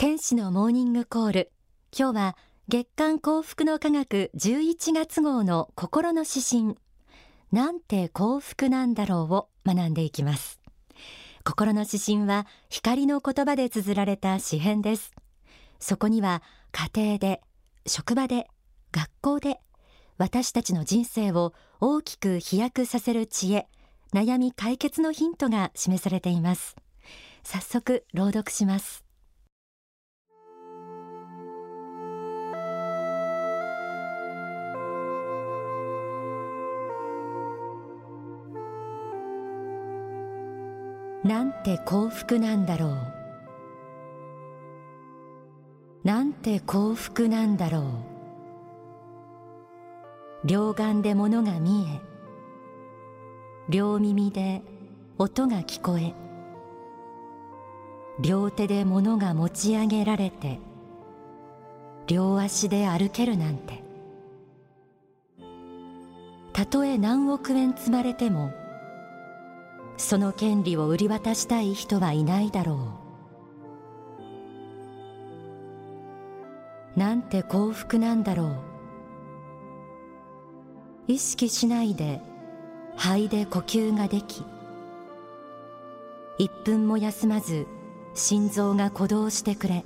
[0.00, 1.52] 天使のモーニングコール。
[1.94, 2.36] 今日は
[2.68, 6.78] 月刊幸福の科学11月号の心の指針。
[7.52, 10.58] なんて幸福なんだろうを学んでいきます。
[11.44, 15.12] 心の指針は光の言葉で綴られた詩編です。
[15.78, 16.42] そこには
[16.72, 17.42] 家庭で
[17.84, 18.48] 職場で
[18.92, 19.60] 学校で
[20.16, 23.68] 私たちの人生を大きく飛躍させる知恵
[24.14, 26.74] 悩み解決のヒントが示されています。
[27.42, 29.09] 早速朗読します。
[41.24, 42.96] なんて幸福なんだろう。
[46.02, 47.82] なんて幸福なんだろう。
[50.46, 52.00] 両眼で物が見え
[53.68, 54.62] 両耳で
[55.18, 56.14] 音が聞こえ
[58.22, 60.58] 両手で物が持ち上げられて
[62.06, 63.84] 両足で歩けるなんて。
[66.52, 68.52] たとえ何億円積まれても
[70.00, 72.94] その権利を売り渡したい人はいないだろ
[76.96, 76.98] う。
[76.98, 78.56] なんて幸福なんだろう。
[81.06, 82.20] 意識しないで
[82.96, 84.42] 肺で呼吸ができ
[86.38, 87.66] 一分も休まず
[88.14, 89.84] 心臓が鼓動してくれ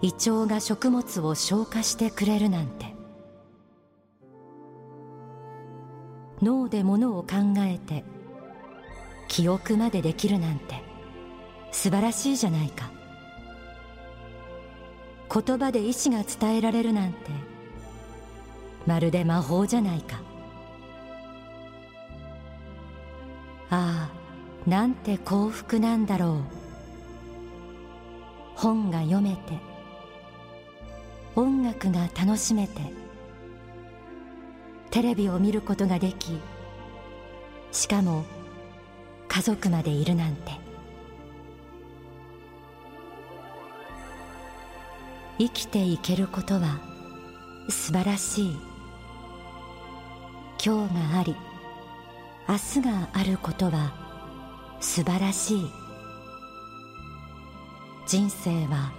[0.00, 2.95] 胃腸が食物を消化してくれるなんて。
[6.42, 8.04] 脳でものを考えて
[9.28, 10.82] 記憶までできるなんて
[11.72, 12.90] 素晴らしいじゃないか。
[15.32, 17.18] 言葉で意志が伝えられるなんて
[18.86, 20.22] まるで魔法じゃないか。
[23.68, 26.40] ああなんて幸福なんだろう。
[28.54, 29.58] 本が読めて
[31.34, 32.80] 音楽が楽しめて
[34.96, 36.40] テレビを見ることができ
[37.70, 38.24] しかも
[39.28, 40.52] 家族までいるなんて。
[45.38, 46.80] 生きていけることは
[47.68, 48.56] 素晴らしい。
[50.64, 51.36] 今日があり
[52.48, 53.92] 明日があることは
[54.80, 55.70] 素晴らしい。
[58.06, 58.94] 人生は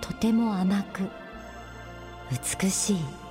[0.00, 1.08] とても甘く
[2.62, 3.23] 美しい。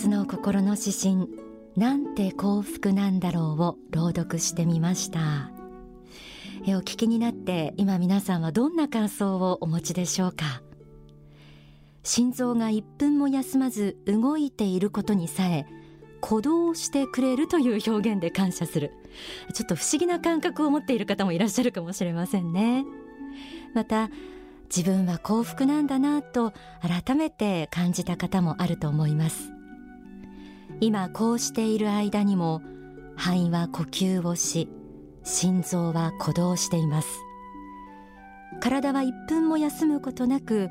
[0.00, 1.28] 月の心の指針
[1.76, 5.50] なんて幸福なんだろうを朗読してみました。
[6.66, 10.62] えお聞きになって今皆さんはどんな感想をお持ちでしょうか？
[12.02, 15.66] 心臓が1分も休まず動いていることにさえ
[16.22, 18.92] 鼓動してくれるという表現で感謝する。
[19.52, 22.86] ちょっと不思議な感覚を持っている方もいらっしゃるかもしれませんね。
[23.74, 24.08] また
[24.74, 29.59] 自分は幸福なんだなと改めて感じた方もあると思います。
[30.80, 32.62] 今こうしている間にも
[33.16, 34.68] 肺は呼吸をし
[35.24, 37.08] 心臓は鼓動しています。
[38.60, 40.70] 体は1分も休むことなく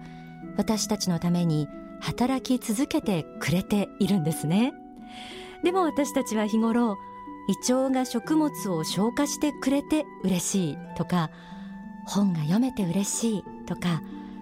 [0.57, 1.67] 私たちのために
[1.99, 4.73] 働き続けてくれているんですね。
[5.63, 6.97] でも私たちは日頃
[7.47, 11.29] 胃腸が食物を消化してくれて嬉しいとか
[12.05, 14.01] 本が読めて嬉しいとか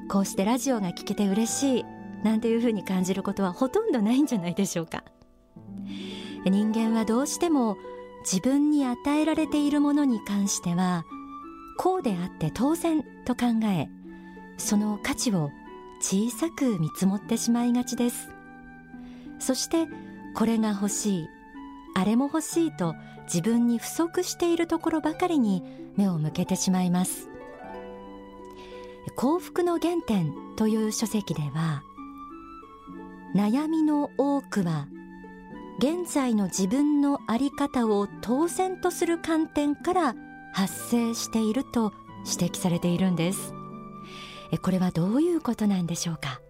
[0.09, 1.85] こうしてラジオが聞けて嬉しい
[2.23, 5.03] なんていうふうに感じることはほとんどないんじゃないでしょうか。
[6.45, 7.77] 人間はどうしても
[8.21, 11.05] 自分に与えられているものに関しては
[11.77, 13.89] こうであって当然と考え
[14.57, 15.51] その価値を
[15.99, 18.29] 小さく見積もってしまいがちです。
[19.39, 19.87] そして
[20.35, 21.27] これが欲しい
[21.95, 22.95] あれも欲しいと
[23.25, 25.63] 自分に不足しているところばかりに
[25.95, 27.29] 目を向けてしまいます。
[29.15, 31.81] 幸福の原点という書籍では
[33.35, 34.87] 悩みの多くは
[35.79, 40.15] 現在の自分の在り方を当然とする観点から
[40.51, 41.93] 発生していると
[42.25, 43.53] 指摘されているんです。
[44.63, 46.41] これはどういうことなんでしょうか？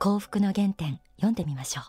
[0.00, 1.84] 幸福の原点読んでみましょう。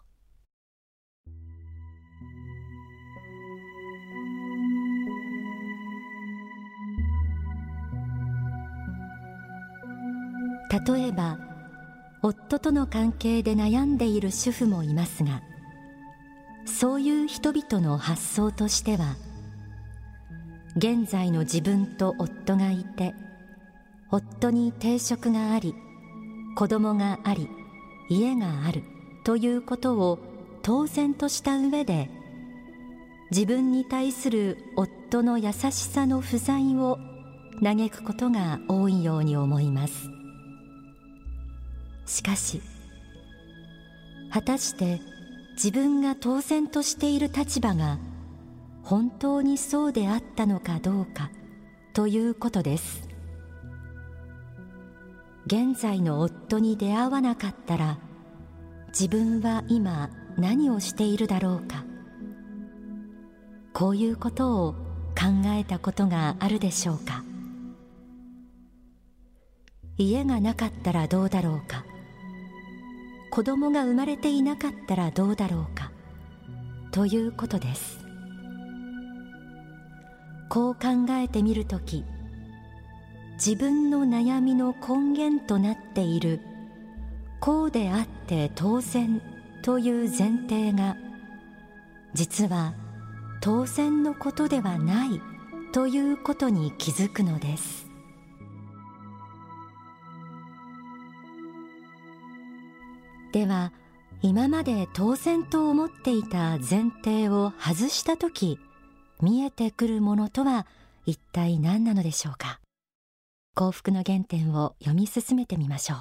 [10.93, 11.39] 例えば
[12.21, 15.41] 夫との関係で悩んでいる主婦もいますが
[16.65, 19.15] そういう人々の発想としては
[20.75, 23.13] 現在の自分と夫がいて
[24.11, 25.73] 夫に定職があり
[26.55, 27.49] 子供があり
[28.09, 28.83] 家がある
[29.23, 30.19] ということを
[30.61, 32.09] 当然とした上で
[33.31, 36.97] 自分に対する夫の優しさの不在を
[37.63, 40.09] 嘆くことが多いように思います。
[42.05, 42.61] しかし
[44.31, 45.01] 果たして
[45.55, 47.97] 自分が当然としている立場が
[48.83, 51.31] 本当にそうであったのかどうか
[51.93, 53.07] ということです。
[55.47, 57.99] 現在の夫に出会わなかったら
[58.87, 61.85] 自分は今何をしているだろうか
[63.73, 67.23] こういうことを考えたことがあるでしょうか。
[69.97, 71.84] 家がなかったらどうだろうか。
[73.31, 75.91] 子供が生まれていなかったらどうだろうか。
[76.91, 78.05] ということです。
[80.49, 82.05] こう考えてみるとき
[83.33, 86.39] 自分の悩みの根源となっている
[87.41, 89.21] こうであって当然
[89.61, 90.95] という前提が
[92.13, 92.73] 実は
[93.41, 95.21] 当然のことではない
[95.73, 97.84] ということに気づくのです。
[103.35, 103.73] では
[104.21, 108.57] 今まで当然と思っていた前提を外した時
[109.21, 110.65] 見えてくるものとは
[111.05, 112.61] 一体何なのでしょうか？
[113.53, 115.99] 幸福の原点を読み進めてみましょう。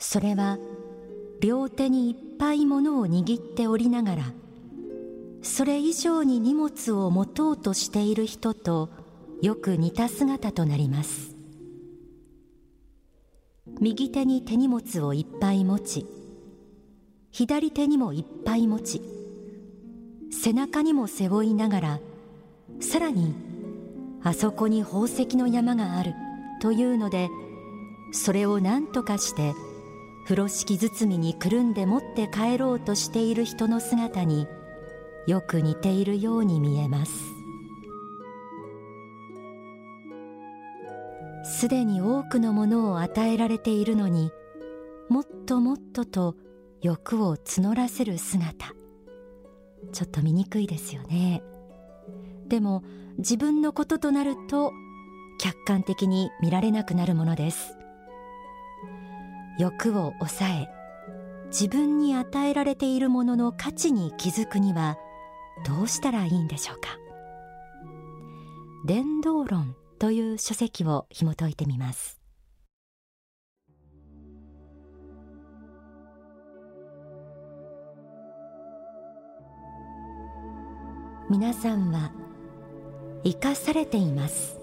[0.00, 0.58] それは
[1.40, 4.24] 両手にいっぱいものを握っておりながら
[5.44, 8.90] それ以上に荷物を持とうとしている人と
[9.42, 11.34] よく似た姿となります。
[13.80, 16.06] 右手に手荷物をいっぱい持ち
[17.32, 19.02] 左手にもいっぱい持ち
[20.30, 22.00] 背中にも背負いながら
[22.80, 23.34] さらに
[24.22, 26.14] あそこに宝石の山がある
[26.60, 27.28] というので
[28.12, 29.54] それを何とかして
[30.24, 34.46] 風呂敷包みにくるんで持って帰ろうとしている人の姿に
[35.26, 37.12] よく似ているように見えます。
[41.44, 44.30] すでに多くのものを与えられているのに
[45.08, 46.36] もっともっとと
[46.80, 48.74] 欲を募らせる姿。
[49.92, 51.42] ちょっと醜いですよね。
[52.46, 52.82] でも
[53.18, 54.72] 自分のこととなると
[55.38, 57.76] 客観的に見られなくなるものです。
[59.58, 60.68] 欲を抑え
[61.46, 64.98] 自分に与えられているものの価値に気づくには
[65.62, 66.98] どうしたらいいんでしょうか？
[68.86, 72.20] 伝道論という書籍を紐解いてみます。
[81.30, 82.12] 皆さんは
[83.24, 84.58] 生かされています。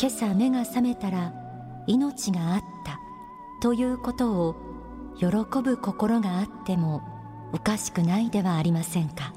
[0.00, 1.34] 今朝目が覚めたら
[1.86, 2.98] 命があった
[3.60, 4.56] ということを
[5.18, 5.26] 喜
[5.62, 7.02] ぶ心があっても
[7.52, 9.32] おかしくないではありませんか。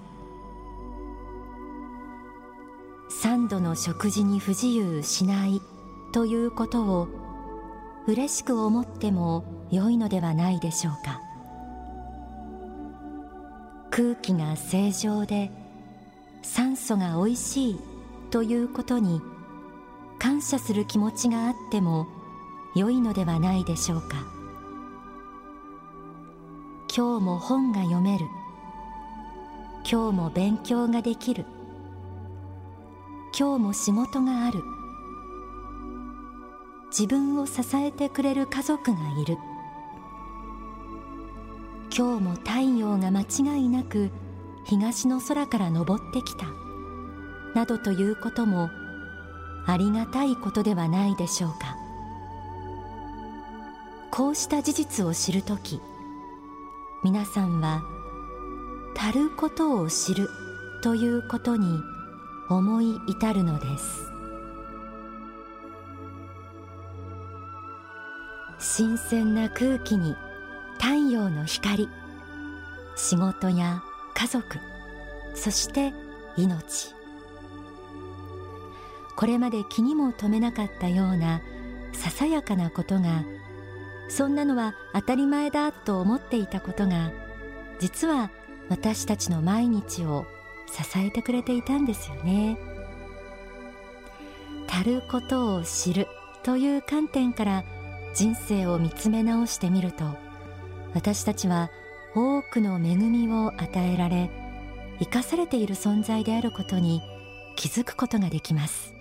[3.10, 5.62] 三度の食事に不自由しない
[6.14, 7.08] ということを
[8.06, 11.22] 嬉しく思っても良いのではないでしょうか。
[13.92, 15.52] 空気が正常で
[16.42, 17.80] 酸素がおいしい
[18.32, 19.22] ということに
[20.20, 22.08] 感謝する気持ちがあっても
[22.76, 24.43] 良いのではないでしょうか。
[26.96, 28.28] 今日も本が読める。
[29.84, 31.44] 今日も勉強ができる。
[33.36, 34.62] 今日も仕事がある。
[36.92, 39.40] 自分を支えてくれる家族がいる。
[41.90, 44.12] 今日も太陽が間違いなく
[44.66, 46.46] 東の空から昇ってきた。
[47.56, 48.70] などということも
[49.66, 51.76] ありがたいことではないでしょうか。
[54.12, 55.82] こうした事実を知るとき
[57.04, 57.84] 皆さんは
[58.98, 60.30] 足ることを知る
[60.82, 61.82] ということに
[62.48, 64.10] 思い至るのです。
[68.58, 70.16] 新鮮な空気に
[70.80, 71.90] 太陽の光
[72.96, 73.84] 仕事や
[74.14, 74.58] 家族
[75.36, 75.94] そして
[76.38, 76.94] 命。
[79.18, 81.42] これまで気にも留めなかったような
[81.92, 83.24] ささやかなことが
[84.10, 87.12] そんなのは当たり前だと思っていたことが
[87.80, 88.30] 実は
[88.70, 90.26] 私たちの毎日を
[90.68, 92.58] 支えてくれていたんですよね。
[94.68, 96.08] 足ることを知る
[96.42, 97.64] という観点から
[98.16, 100.04] 人生を見つめ直してみると
[100.96, 101.70] 私たちは
[102.16, 104.30] 多くの恵みを与えられ
[105.00, 107.02] 生かされている存在であることに
[107.56, 108.94] 気づくことができます。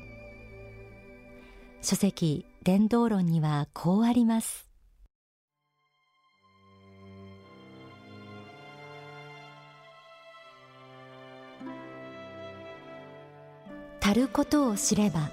[1.80, 4.71] 書籍伝道論にはこうあります。
[14.04, 15.30] 足ることを知れば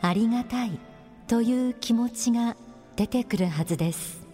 [0.00, 0.78] ありがたい
[1.26, 2.56] という気持ちが
[2.94, 4.24] 出てくるはずです。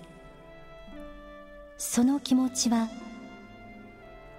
[1.78, 2.90] その気持ちは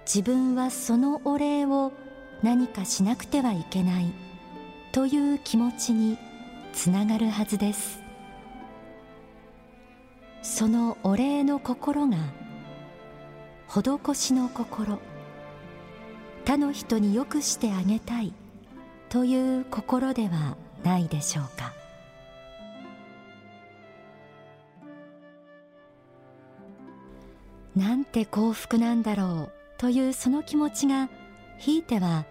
[0.04, 1.92] 自分はそのお礼を
[2.44, 4.12] 何かしなくてはいけない
[4.92, 6.16] という気持ちに
[6.72, 8.00] つながるはずです。
[10.42, 12.18] そのお礼の心が
[13.68, 15.00] 施しの心
[16.44, 18.32] 他の人によくしてあげたい
[19.08, 21.72] という心ではないでしょうか。
[27.74, 31.10] なんて幸福なんだろうというその気持ちが
[31.58, 32.24] ひいては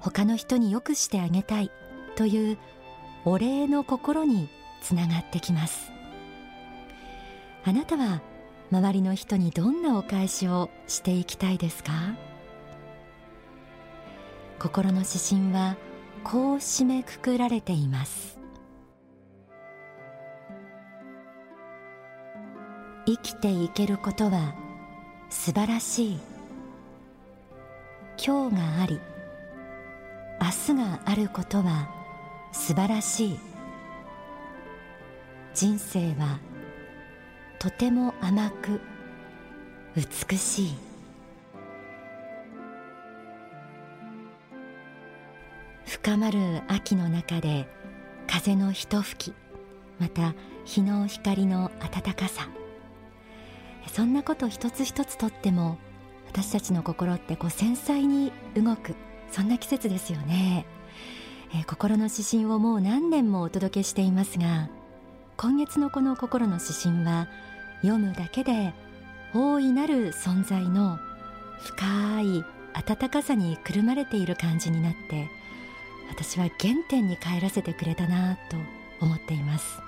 [0.00, 1.70] 他の人によくしてあげたい
[2.16, 2.58] という
[3.24, 4.48] お礼の心に
[4.82, 5.92] つながってきます。
[7.64, 8.22] あなたは
[8.70, 11.92] 周りの人にどんなお返しをしていきたいですか？
[14.58, 15.76] 心の指針は
[16.24, 18.38] こう締めくくられています。
[23.06, 24.54] 生きていけることは
[25.30, 26.18] 素晴らしい。
[28.22, 29.00] 今日があり
[30.40, 31.88] 明日があることは
[32.52, 33.38] 素晴らしい。
[35.54, 36.38] 人生は
[37.58, 38.80] とても甘く
[39.96, 40.87] 美しい。
[46.08, 47.68] 深まる秋の中で
[48.26, 49.34] 風のひと吹き
[49.98, 50.34] また
[50.64, 52.48] 日の光の暖かさ。
[53.92, 55.76] そんなこと一つ一つとっても
[56.26, 58.94] 私たちの心ってこう繊細に動く
[59.30, 60.64] そんな季節ですよね、
[61.54, 64.70] えー、心の指針をもう何年もお届けしていますが
[65.36, 67.28] 今月のこの心の指針は
[67.82, 68.72] 読むだけで
[69.34, 70.98] 大いなる存在の
[71.58, 75.28] 深い温かさにくるまれている感じになって
[76.08, 78.56] 私は原点に帰らせてくれたなと
[79.00, 79.80] 思っています。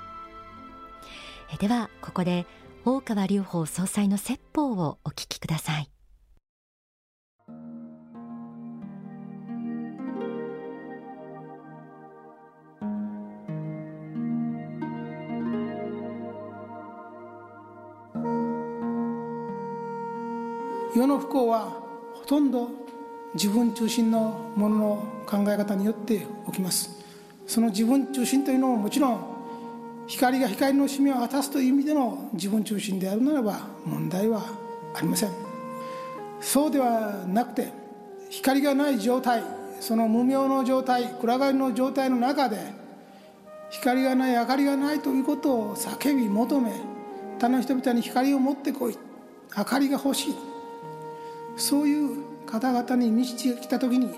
[1.52, 2.46] えではここで
[2.84, 5.90] 大川隆法総裁の説法をお聞きください。
[20.96, 21.70] 世の不幸は
[22.14, 22.68] ほとんど
[23.34, 26.90] 自分中心のものの考え方によって起きます。
[27.46, 29.20] その自分中心というのももちろん
[30.06, 34.44] 光が光の使命を果たすという意味での自分中心であるならば問題は
[34.94, 35.30] ありません。
[36.40, 37.68] そうではなくて
[38.30, 39.42] 光がない状態
[39.80, 42.58] その無明の状態暗がりの状態の中で
[43.70, 46.72] 光がない明かりがないということを叫び求め
[47.38, 48.98] 他の人々に光を持ってこい
[49.56, 50.34] 明かりが欲しい。
[51.56, 54.10] そういう方々に満ちてきた時に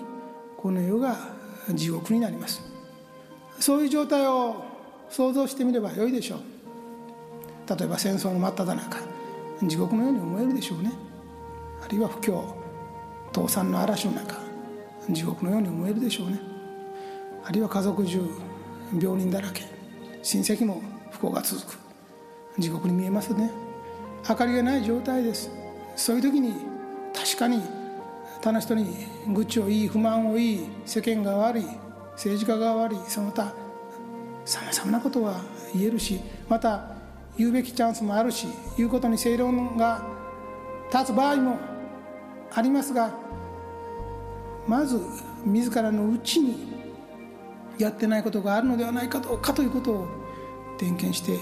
[0.57, 1.15] この世が
[1.69, 2.61] 地獄になります。
[3.59, 4.65] そういう状態を
[5.09, 6.39] 想像してみればよいでしょう。
[7.77, 8.97] 例えば戦争の真っ只中
[9.63, 10.91] 地獄のように思えるでしょうね。
[11.83, 12.43] あるいは不況
[13.33, 14.37] 倒産の嵐の中
[15.09, 16.39] 地獄のように思えるでしょうね。
[17.45, 18.21] あるいは家族中
[18.99, 19.63] 病人だらけ
[20.21, 21.77] 親戚も不幸が続く。
[22.57, 23.51] 地獄に見えますね。
[24.27, 25.51] 明かりがない状態です。
[25.95, 26.53] そういう時に
[27.13, 27.61] 確かに
[28.43, 31.65] 他の人に愚痴を言い不満を言い世間が悪い
[32.11, 33.53] 政治家が悪いその他
[34.43, 35.39] さまざまなことは
[35.73, 36.19] 言えるし
[36.49, 36.89] また
[37.37, 40.05] 言うべきチャンスもあるし言うことに正論が
[40.91, 41.57] 立つ場合も
[42.53, 43.15] ありますが
[44.67, 44.99] まず
[45.45, 46.67] 自らのうちに
[47.77, 50.07] やってないことがあるのではないかどうかということを
[50.77, 51.39] 点検してい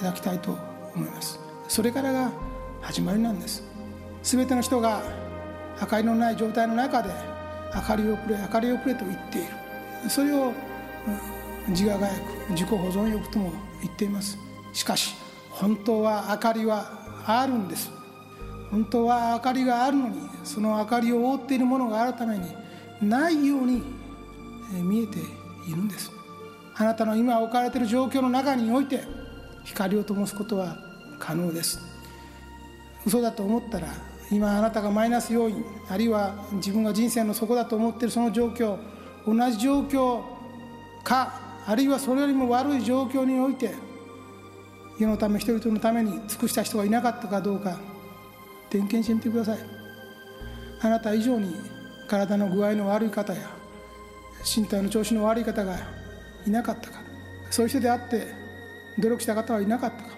[0.00, 0.58] ただきたいと
[0.96, 1.38] 思います。
[1.68, 2.32] それからが
[2.80, 3.62] 始まりなんです。
[4.22, 5.27] 全ての人が
[5.80, 7.10] 明かりのない状態の中で
[7.74, 9.48] 明かりをくれ明かりをくれと言っている。
[10.08, 10.52] それを
[11.68, 14.38] 自我がやく自己保存欲とも言っています。
[14.72, 15.14] しかし
[15.50, 16.86] 本当は明かりは
[17.26, 17.90] あるんです。
[18.70, 22.54] 本当は明かりがあるのにその明かりを覆っているものがあるために
[23.02, 23.82] ないように
[24.72, 25.18] 見えて
[25.66, 26.10] いるんです。
[26.74, 29.02] あなたの今置かれている状況の中において
[29.64, 30.76] 光を灯すことは
[31.18, 31.80] 可能です。
[33.06, 33.88] 嘘だと思ったら
[34.30, 38.78] 今あなたがマイナス要因あるいは自分が人生の底だと思っているその状況
[39.26, 40.22] 同じ状況
[41.02, 43.74] かあるいはそれよりも悪い状況において
[44.98, 47.78] 世のため人々のために尽くした人がいなかったかどうか
[48.68, 49.78] 点検してみてください。
[50.80, 51.54] あなた以上に
[52.06, 53.40] 体の具合の悪い方や
[54.56, 55.76] 身体の調子の悪い方が
[56.46, 56.98] いなかったか
[57.50, 58.28] そういう人であって
[58.98, 60.17] 努力した方はいなかったか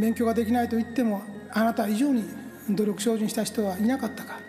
[0.00, 2.24] 勉強ができないと言ってもあなた以上に
[2.70, 4.40] 努力精進した人はいなかったか。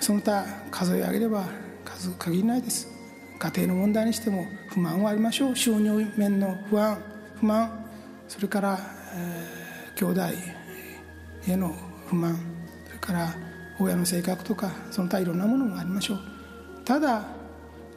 [0.00, 1.46] その他数え上げれば
[1.84, 2.88] 数限りないです。
[3.38, 5.56] 家庭の問題にしても不満はありましょう。
[5.56, 6.98] 収入面の不安
[7.40, 7.84] 不満。
[8.28, 8.78] それから、
[9.14, 10.22] えー、兄弟
[11.46, 11.74] への
[12.08, 12.38] 不満。
[12.86, 13.34] それから
[13.78, 16.20] 親の性格とかその他いろんなものがありましょう。
[16.84, 17.26] ただ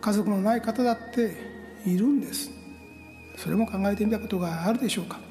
[0.01, 1.35] 家族のない方だって
[1.85, 2.51] いるんです。
[3.37, 5.28] それも考えてみたことがあるでしょうか。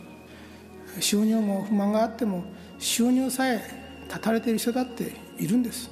[1.00, 2.44] 収入も不満があっても
[2.78, 3.60] 収入さえ
[4.08, 5.90] 断たれている人だっているんです。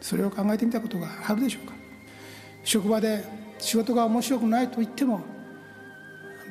[0.00, 1.74] それを考えてみたことがあるでしょうか。
[2.64, 3.24] 職場で
[3.58, 5.20] 仕事が面白くないと言っても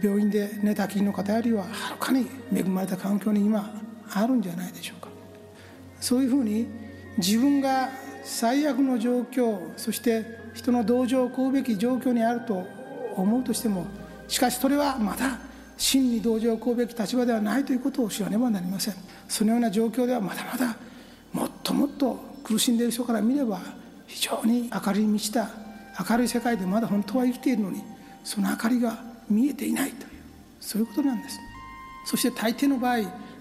[0.01, 3.73] 病院で寝たきりの方よりははるかに恵まれた環境に今
[4.11, 5.09] あるんじゃないでしょうか。
[5.99, 6.67] そういうふうに
[7.17, 7.89] 自分が
[8.23, 12.67] 最悪の状況そして人の同情を請うべき状況にあると
[13.15, 13.87] 思うとしても
[14.27, 15.39] しかしそれはまだ
[15.77, 18.95] 真に同情を請うべき立場ではないということを知らねばなりません。
[19.27, 20.75] そのような状況ではまだまだ
[21.31, 23.61] もっともっと苦しんでいる人から見れば
[24.07, 25.49] 非常に明るい満ちた
[26.09, 27.83] 明るい世界でまだ本当は生きているのに
[28.23, 30.09] その明かりが見えていないという
[30.59, 31.39] そういうことなんです。
[32.05, 32.97] そして大抵の場合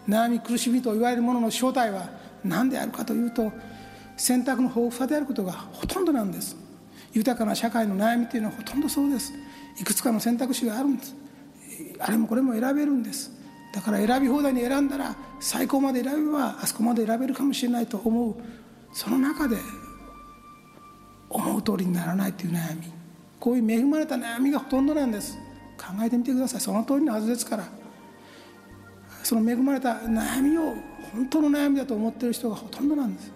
[0.09, 2.09] 悩み苦しみと言われるものの正体は
[2.45, 3.53] 何であるかというと
[4.17, 6.57] 選択の豊富さであることがほとんどなんです。
[7.13, 9.33] 豊かな社会の悩みというのはほとんどそうです。
[9.81, 11.15] いくつかの選択肢があるんです。
[11.99, 13.31] あれもこれも選べるんです。
[13.73, 18.35] だから選び放題に選んだら最高まで選べばあそこまで選べるかもしれないと思う。
[18.93, 19.57] その中で
[21.29, 22.93] 思う通りにならないという悩み。
[23.39, 25.37] こういう恵まれた悩みがほとんどなんです。
[25.77, 26.61] 考えてみてください。
[26.61, 27.69] その通りのはずですから
[29.23, 30.75] その恵まれた悩みを
[31.13, 33.33] 本当の悩みだと思っている人がほとんどなんです。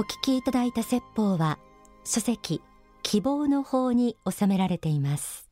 [0.00, 1.58] お聞きいただいた説法は
[2.04, 2.62] 書籍
[3.02, 5.50] 希望の法に収められています。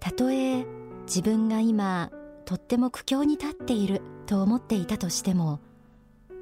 [0.00, 0.64] たとえ
[1.06, 2.10] 自分が今
[2.46, 5.60] とっても苦境に立っていると思っていたとしても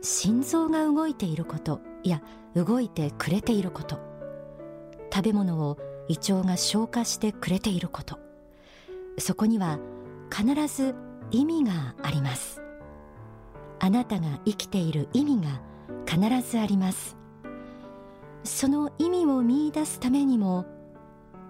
[0.01, 2.23] 心臓が動いていることいや
[2.55, 3.99] 動いてくれていること
[5.13, 8.19] 食べ物を胃腸が消化してくれていること
[9.19, 9.81] そこには
[10.31, 10.95] 必ず
[11.33, 12.63] 意味があります。
[13.85, 15.61] あなたが生きている意味が
[16.07, 17.17] 必ずあります。
[18.45, 20.67] その意味を見いだすためにも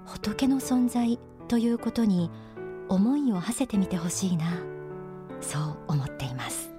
[0.06, 2.30] 仏の存在ということに
[2.88, 4.44] 思いを馳せてみてほしいな
[5.40, 6.71] そう思っています。